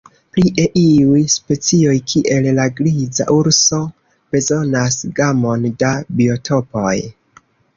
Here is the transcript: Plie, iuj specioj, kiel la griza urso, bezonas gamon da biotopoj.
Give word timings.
Plie, 0.35 0.63
iuj 0.83 1.19
specioj, 1.33 1.93
kiel 2.13 2.47
la 2.61 2.65
griza 2.79 3.27
urso, 3.35 3.81
bezonas 4.37 4.97
gamon 5.21 5.69
da 5.85 5.93
biotopoj. 6.23 6.97